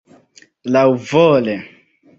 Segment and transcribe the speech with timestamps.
[0.75, 1.59] laŭvole